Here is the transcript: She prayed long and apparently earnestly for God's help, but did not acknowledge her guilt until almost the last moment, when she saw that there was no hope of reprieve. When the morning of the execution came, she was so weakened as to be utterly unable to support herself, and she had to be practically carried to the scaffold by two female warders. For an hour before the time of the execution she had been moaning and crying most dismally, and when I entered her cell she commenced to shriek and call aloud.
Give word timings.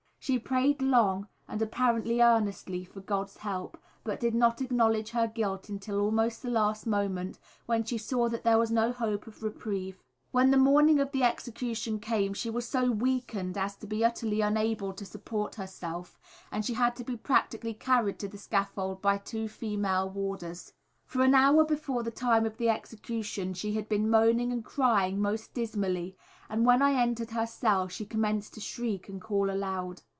She 0.23 0.37
prayed 0.37 0.83
long 0.83 1.27
and 1.47 1.59
apparently 1.63 2.21
earnestly 2.21 2.85
for 2.85 2.99
God's 3.01 3.37
help, 3.37 3.81
but 4.03 4.19
did 4.19 4.35
not 4.35 4.61
acknowledge 4.61 5.09
her 5.09 5.25
guilt 5.27 5.67
until 5.67 5.99
almost 5.99 6.43
the 6.43 6.49
last 6.51 6.85
moment, 6.85 7.39
when 7.65 7.83
she 7.83 7.97
saw 7.97 8.29
that 8.29 8.43
there 8.43 8.59
was 8.59 8.69
no 8.69 8.91
hope 8.91 9.25
of 9.25 9.41
reprieve. 9.41 10.03
When 10.29 10.51
the 10.51 10.57
morning 10.57 10.99
of 10.99 11.11
the 11.11 11.23
execution 11.23 11.99
came, 11.99 12.35
she 12.35 12.51
was 12.51 12.69
so 12.69 12.91
weakened 12.91 13.57
as 13.57 13.75
to 13.77 13.87
be 13.87 14.05
utterly 14.05 14.41
unable 14.41 14.93
to 14.93 15.05
support 15.05 15.55
herself, 15.55 16.19
and 16.51 16.63
she 16.63 16.75
had 16.75 16.95
to 16.97 17.03
be 17.03 17.17
practically 17.17 17.73
carried 17.73 18.19
to 18.19 18.27
the 18.27 18.37
scaffold 18.37 19.01
by 19.01 19.17
two 19.17 19.47
female 19.47 20.07
warders. 20.07 20.73
For 21.03 21.23
an 21.23 21.33
hour 21.33 21.65
before 21.65 22.03
the 22.03 22.11
time 22.11 22.45
of 22.45 22.57
the 22.57 22.69
execution 22.69 23.55
she 23.55 23.73
had 23.73 23.89
been 23.89 24.07
moaning 24.07 24.51
and 24.51 24.63
crying 24.63 25.19
most 25.19 25.55
dismally, 25.55 26.15
and 26.47 26.63
when 26.63 26.83
I 26.83 26.93
entered 27.01 27.31
her 27.31 27.47
cell 27.47 27.87
she 27.87 28.05
commenced 28.05 28.53
to 28.53 28.59
shriek 28.61 29.09
and 29.09 29.19
call 29.19 29.49
aloud. 29.49 30.03